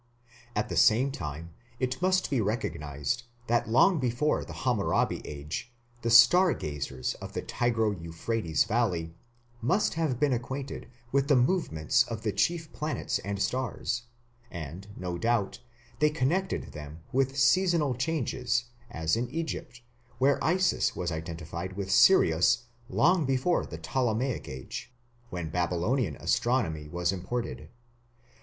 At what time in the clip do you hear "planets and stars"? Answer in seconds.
12.73-14.05